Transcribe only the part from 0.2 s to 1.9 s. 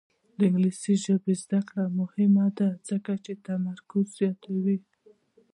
د انګلیسي ژبې زده کړه